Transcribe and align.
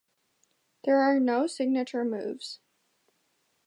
There 0.83 0.97
are 0.97 1.19
no 1.19 1.45
signature 1.45 2.03
moves. 2.03 2.59